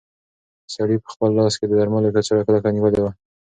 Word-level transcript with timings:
سړي 0.73 0.95
په 1.03 1.09
خپل 1.13 1.29
لاس 1.39 1.53
کې 1.59 1.65
د 1.67 1.73
درملو 1.79 2.13
کڅوړه 2.15 2.43
کلکه 2.47 2.69
نیولې 2.75 2.99
وه. 3.01 3.11